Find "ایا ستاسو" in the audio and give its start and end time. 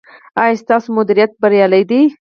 0.41-0.87